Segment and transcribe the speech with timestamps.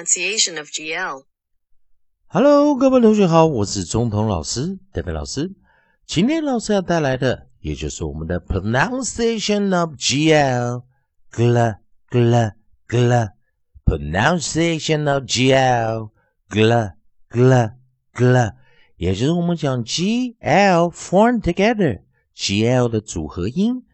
[0.00, 1.24] pronunciation of GL.
[2.26, 5.52] Hello，各位同学好，我是中童老师戴飞老师。
[6.06, 10.84] 今天老师要带来的，也就是我们的 pronunciation of GL。
[11.30, 11.76] gl
[12.10, 12.52] gl
[12.88, 13.28] gl
[13.84, 16.10] pronunciation of GL
[16.48, 16.92] gl
[17.30, 17.72] gl
[18.14, 18.54] gl，
[18.96, 22.00] 也就是我们讲 GL form together
[22.34, 23.84] GL 的组合音。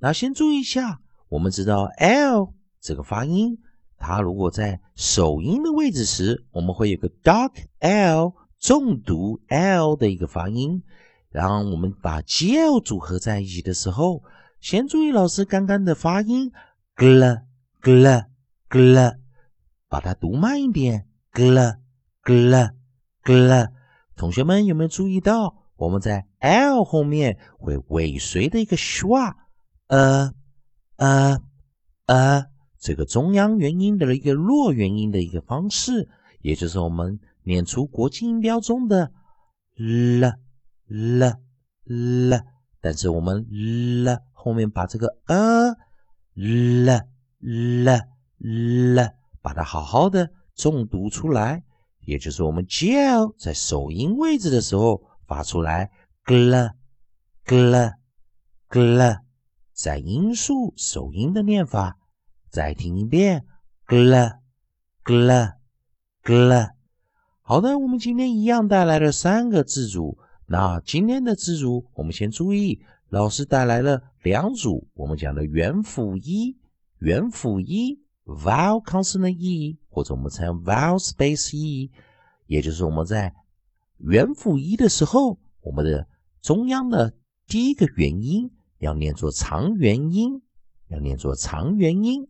[0.00, 3.58] 那先注意一下，我们知道 L 这个发音，
[3.98, 10.82] 它如果在首音的位置时，我们会有个 dark L 重读 L 的一个发音。
[11.30, 14.22] 然后我们把 GL 组合在一起的时候，
[14.60, 16.50] 先注意老师刚刚的发音
[16.96, 17.42] ，gl
[17.82, 18.24] gl
[18.70, 19.16] gl，
[19.88, 21.76] 把它读慢一点，gl
[22.24, 22.70] gl
[23.22, 23.68] gl。
[24.16, 29.34] 同学们有没有注意到，我们在 L 后面会尾随的一个 schwa？
[29.88, 30.32] 呃
[30.96, 31.38] 呃
[32.06, 32.46] 呃，
[32.78, 36.08] 这个中央元音的一个弱元音的一个方式，
[36.40, 39.12] 也就是我们念出国际音标中的
[39.74, 40.32] l
[40.86, 41.32] l
[41.84, 42.42] l，
[42.80, 43.46] 但是我们
[44.04, 45.74] l 后面把这个 a
[46.34, 47.00] l
[47.40, 48.00] l
[48.38, 49.10] l
[49.42, 51.64] 把它好好的重读出来，
[52.04, 55.90] 也就是我们 g l 在首音位置的时候发出来
[56.24, 56.70] gl
[57.44, 57.92] gl
[58.68, 59.20] gl。
[59.72, 61.98] 在音素首音的念法，
[62.56, 63.44] 再听一遍
[63.86, 64.38] ，gl
[65.04, 65.52] gl
[66.24, 66.70] gl。
[67.42, 70.16] 好的，我们今天一样带来了三个字组。
[70.46, 76.56] 那今天的字组，我们先注意，老师带来了两组，我们讲的元辅一，
[77.00, 81.90] 元辅一 vowel consonant e，或者我们称 vowel space e，
[82.46, 83.34] 也就是我们在
[83.98, 86.08] 元辅一的时候，我们的
[86.40, 87.12] 中央的
[87.46, 88.50] 第一个元音。
[88.78, 90.40] 要念作长元音，
[90.88, 92.26] 要念作长元音。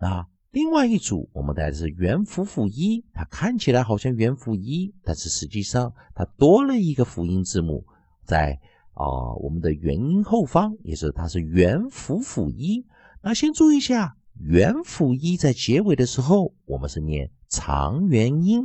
[0.00, 7.84] 那另外一组，我们带的是元辅辅一，它看起来好像元辅一，但是实际上它多了一个辅音字母
[8.24, 8.58] 在
[8.94, 12.84] 啊我们的元音后方，也是它是元辅辅一。
[13.22, 18.62] 那先注意一下，元辅一在结尾的时候，我们是念长元音；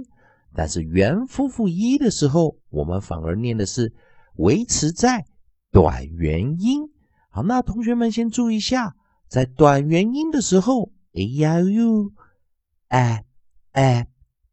[0.56, 3.94] 但是元辅辅一的时候，我们反而念的是
[4.38, 5.25] 维持在
[5.69, 6.90] 短元音。
[7.29, 8.96] 好，那同学们先注意一下，
[9.28, 12.13] 在短元音的时候，a i O u
[12.89, 13.23] a
[13.71, 14.05] a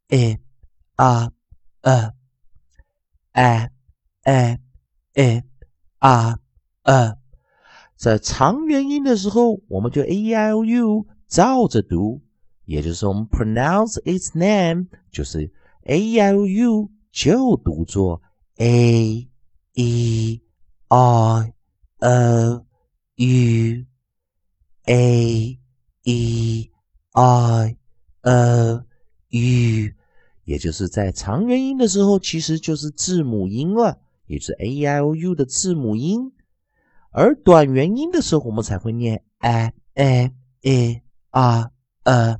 [0.09, 0.39] e
[0.97, 1.31] a
[1.83, 2.13] a
[3.33, 3.71] a
[4.25, 4.59] a
[6.01, 6.39] a
[6.85, 7.19] a，
[7.97, 12.23] 在长元音的时候，我们就 a i O u 照着读，
[12.65, 15.53] 也就是我们 pronounce its name，就是
[15.85, 18.23] a i O u 就读作
[18.57, 19.29] a e
[19.75, 20.43] i
[20.89, 21.45] o。
[23.15, 23.85] u
[24.87, 25.22] a
[27.13, 27.77] i
[28.23, 28.85] o
[29.29, 29.93] u，
[30.45, 36.33] 也就是在长元音的时候，其实就是字母音了，也是 a i o u 的字母音。
[37.11, 41.71] 而短元音的时候，我们才会念 a a e r
[42.05, 42.39] a。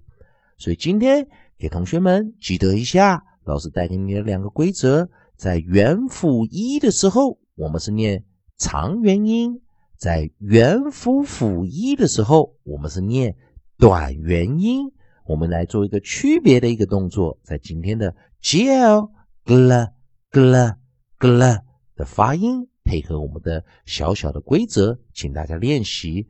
[0.57, 1.29] 所以今天
[1.59, 8.25] 给同学们记得一下，老师带给你的两个规则：在元辅一的时候，我们是念
[8.57, 9.61] 长元音。
[9.99, 13.37] 在元辅辅一的时候，我们是念
[13.83, 14.93] 短元音。
[15.27, 19.11] 我们来做一个区别的一个动作，在今天的 g l
[19.45, 19.91] gl
[20.31, 20.77] gl
[21.19, 21.63] gl
[21.97, 26.29] 的发音，配合我们的小小的规则，请大家练习。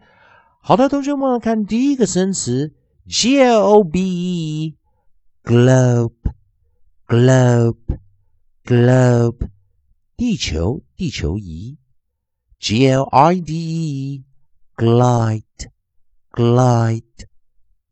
[0.63, 2.73] 好的，同学们看第一个生词
[3.07, 4.79] g l o b e
[5.45, 6.15] globe
[7.07, 7.77] globe
[8.65, 9.49] globe
[10.17, 11.77] 地球地球仪。
[12.59, 14.25] G L I D E
[14.75, 15.43] glide
[16.31, 17.03] glide